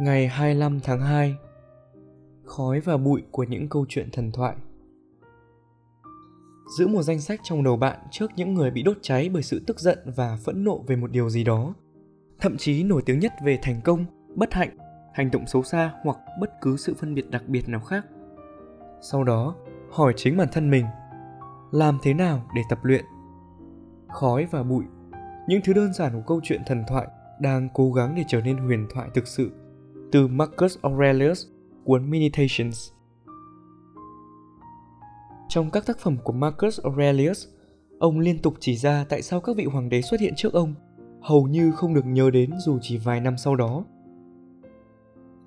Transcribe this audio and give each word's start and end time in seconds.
Ngày 0.00 0.28
25 0.28 0.80
tháng 0.80 1.00
2 1.00 1.36
Khói 2.44 2.80
và 2.80 2.96
bụi 2.96 3.22
của 3.30 3.42
những 3.44 3.68
câu 3.68 3.86
chuyện 3.88 4.08
thần 4.12 4.32
thoại 4.32 4.56
Giữ 6.78 6.86
một 6.88 7.02
danh 7.02 7.20
sách 7.20 7.40
trong 7.42 7.64
đầu 7.64 7.76
bạn 7.76 7.98
trước 8.10 8.30
những 8.36 8.54
người 8.54 8.70
bị 8.70 8.82
đốt 8.82 8.96
cháy 9.02 9.28
bởi 9.28 9.42
sự 9.42 9.62
tức 9.66 9.80
giận 9.80 9.98
và 10.16 10.38
phẫn 10.44 10.64
nộ 10.64 10.78
về 10.86 10.96
một 10.96 11.10
điều 11.10 11.30
gì 11.30 11.44
đó. 11.44 11.74
Thậm 12.40 12.56
chí 12.56 12.82
nổi 12.82 13.02
tiếng 13.06 13.18
nhất 13.18 13.32
về 13.44 13.58
thành 13.62 13.80
công, 13.84 14.04
bất 14.34 14.54
hạnh, 14.54 14.76
hành 15.14 15.30
động 15.30 15.46
xấu 15.46 15.62
xa 15.62 15.94
hoặc 16.02 16.16
bất 16.40 16.50
cứ 16.60 16.76
sự 16.76 16.94
phân 16.94 17.14
biệt 17.14 17.30
đặc 17.30 17.42
biệt 17.48 17.68
nào 17.68 17.80
khác. 17.80 18.06
Sau 19.00 19.24
đó, 19.24 19.54
hỏi 19.90 20.12
chính 20.16 20.36
bản 20.36 20.48
thân 20.52 20.70
mình, 20.70 20.86
làm 21.72 21.98
thế 22.02 22.14
nào 22.14 22.50
để 22.54 22.62
tập 22.68 22.78
luyện? 22.82 23.04
Khói 24.08 24.46
và 24.50 24.62
bụi, 24.62 24.84
những 25.48 25.60
thứ 25.64 25.72
đơn 25.72 25.92
giản 25.92 26.12
của 26.12 26.22
câu 26.26 26.40
chuyện 26.42 26.62
thần 26.66 26.84
thoại 26.88 27.08
đang 27.40 27.68
cố 27.74 27.92
gắng 27.92 28.14
để 28.16 28.24
trở 28.28 28.40
nên 28.40 28.56
huyền 28.56 28.86
thoại 28.94 29.08
thực 29.14 29.26
sự 29.26 29.59
từ 30.12 30.26
Marcus 30.26 30.78
Aurelius, 30.82 31.46
cuốn 31.84 32.10
Meditations. 32.10 32.90
Trong 35.48 35.70
các 35.70 35.86
tác 35.86 35.98
phẩm 35.98 36.16
của 36.24 36.32
Marcus 36.32 36.80
Aurelius, 36.80 37.46
ông 37.98 38.18
liên 38.18 38.38
tục 38.38 38.54
chỉ 38.60 38.76
ra 38.76 39.04
tại 39.08 39.22
sao 39.22 39.40
các 39.40 39.56
vị 39.56 39.64
hoàng 39.64 39.88
đế 39.88 40.02
xuất 40.02 40.20
hiện 40.20 40.32
trước 40.36 40.52
ông 40.52 40.74
hầu 41.22 41.46
như 41.46 41.72
không 41.72 41.94
được 41.94 42.06
nhớ 42.06 42.30
đến 42.30 42.50
dù 42.64 42.78
chỉ 42.82 42.98
vài 42.98 43.20
năm 43.20 43.36
sau 43.38 43.56
đó. 43.56 43.84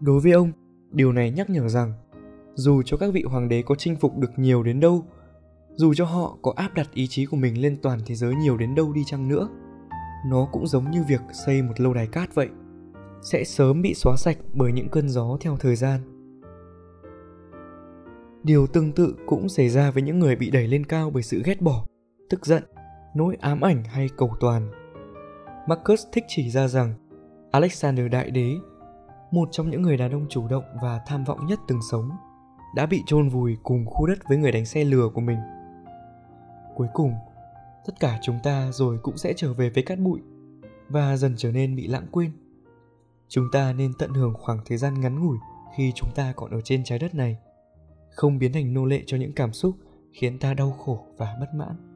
Đối 0.00 0.20
với 0.20 0.32
ông, 0.32 0.52
điều 0.90 1.12
này 1.12 1.30
nhắc 1.30 1.50
nhở 1.50 1.68
rằng 1.68 1.92
dù 2.54 2.82
cho 2.82 2.96
các 2.96 3.12
vị 3.14 3.22
hoàng 3.22 3.48
đế 3.48 3.62
có 3.62 3.74
chinh 3.74 3.96
phục 3.96 4.16
được 4.16 4.30
nhiều 4.38 4.62
đến 4.62 4.80
đâu, 4.80 5.04
dù 5.74 5.94
cho 5.94 6.04
họ 6.04 6.38
có 6.42 6.52
áp 6.56 6.74
đặt 6.74 6.88
ý 6.94 7.06
chí 7.06 7.26
của 7.26 7.36
mình 7.36 7.62
lên 7.62 7.76
toàn 7.82 7.98
thế 8.06 8.14
giới 8.14 8.34
nhiều 8.34 8.56
đến 8.56 8.74
đâu 8.74 8.92
đi 8.92 9.04
chăng 9.06 9.28
nữa, 9.28 9.48
nó 10.26 10.48
cũng 10.52 10.66
giống 10.66 10.90
như 10.90 11.04
việc 11.08 11.20
xây 11.46 11.62
một 11.62 11.80
lâu 11.80 11.94
đài 11.94 12.06
cát 12.06 12.34
vậy 12.34 12.48
sẽ 13.22 13.44
sớm 13.44 13.82
bị 13.82 13.94
xóa 13.94 14.16
sạch 14.16 14.38
bởi 14.52 14.72
những 14.72 14.88
cơn 14.88 15.08
gió 15.08 15.36
theo 15.40 15.56
thời 15.56 15.76
gian. 15.76 16.00
Điều 18.42 18.66
tương 18.66 18.92
tự 18.92 19.16
cũng 19.26 19.48
xảy 19.48 19.68
ra 19.68 19.90
với 19.90 20.02
những 20.02 20.18
người 20.18 20.36
bị 20.36 20.50
đẩy 20.50 20.66
lên 20.66 20.86
cao 20.86 21.10
bởi 21.10 21.22
sự 21.22 21.42
ghét 21.44 21.60
bỏ, 21.60 21.86
tức 22.30 22.46
giận, 22.46 22.62
nỗi 23.14 23.36
ám 23.40 23.60
ảnh 23.60 23.84
hay 23.84 24.08
cầu 24.16 24.30
toàn. 24.40 24.70
Marcus 25.68 26.06
thích 26.12 26.24
chỉ 26.28 26.50
ra 26.50 26.68
rằng 26.68 26.94
alexander 27.50 28.10
đại 28.10 28.30
đế, 28.30 28.54
một 29.30 29.48
trong 29.52 29.70
những 29.70 29.82
người 29.82 29.96
đàn 29.96 30.12
ông 30.12 30.26
chủ 30.28 30.48
động 30.48 30.64
và 30.82 31.00
tham 31.06 31.24
vọng 31.24 31.46
nhất 31.46 31.60
từng 31.68 31.80
sống, 31.90 32.10
đã 32.74 32.86
bị 32.86 33.02
chôn 33.06 33.28
vùi 33.28 33.56
cùng 33.62 33.86
khu 33.86 34.06
đất 34.06 34.18
với 34.28 34.38
người 34.38 34.52
đánh 34.52 34.66
xe 34.66 34.84
lừa 34.84 35.08
của 35.14 35.20
mình. 35.20 35.38
Cuối 36.76 36.88
cùng, 36.94 37.12
tất 37.86 38.00
cả 38.00 38.18
chúng 38.22 38.38
ta 38.42 38.68
rồi 38.72 38.98
cũng 39.02 39.16
sẽ 39.16 39.32
trở 39.36 39.52
về 39.52 39.70
với 39.70 39.82
cát 39.82 39.98
bụi 39.98 40.20
và 40.88 41.16
dần 41.16 41.34
trở 41.36 41.52
nên 41.52 41.76
bị 41.76 41.86
lãng 41.86 42.06
quên 42.10 42.30
chúng 43.30 43.50
ta 43.50 43.72
nên 43.72 43.92
tận 43.98 44.10
hưởng 44.10 44.34
khoảng 44.34 44.58
thời 44.64 44.78
gian 44.78 45.00
ngắn 45.00 45.26
ngủi 45.26 45.38
khi 45.76 45.92
chúng 45.96 46.10
ta 46.14 46.32
còn 46.36 46.50
ở 46.50 46.60
trên 46.60 46.84
trái 46.84 46.98
đất 46.98 47.14
này, 47.14 47.36
không 48.10 48.38
biến 48.38 48.52
thành 48.52 48.74
nô 48.74 48.84
lệ 48.84 49.02
cho 49.06 49.16
những 49.16 49.32
cảm 49.32 49.52
xúc 49.52 49.76
khiến 50.12 50.38
ta 50.38 50.54
đau 50.54 50.72
khổ 50.72 51.06
và 51.16 51.36
bất 51.40 51.54
mãn. 51.54 51.89